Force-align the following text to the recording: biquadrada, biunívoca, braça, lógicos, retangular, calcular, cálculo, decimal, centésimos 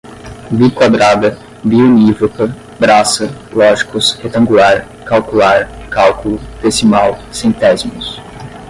biquadrada, 0.49 1.37
biunívoca, 1.63 2.55
braça, 2.79 3.29
lógicos, 3.53 4.13
retangular, 4.13 4.87
calcular, 5.05 5.69
cálculo, 5.91 6.39
decimal, 6.59 7.19
centésimos 7.31 8.19